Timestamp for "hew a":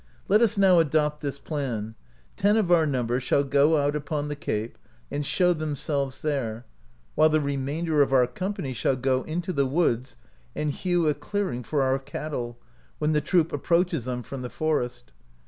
10.71-11.13